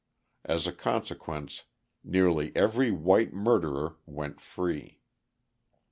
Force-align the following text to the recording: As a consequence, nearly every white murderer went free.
As 0.43 0.65
a 0.65 0.71
consequence, 0.73 1.65
nearly 2.03 2.51
every 2.55 2.89
white 2.89 3.33
murderer 3.35 3.97
went 4.07 4.41
free. 4.41 5.01